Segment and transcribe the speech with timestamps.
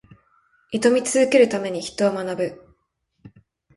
[0.73, 2.75] 挑み続けるために、人は学ぶ。